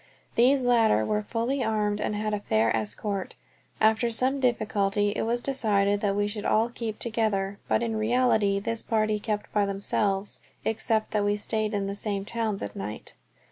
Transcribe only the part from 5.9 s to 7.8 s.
that we should all keep together,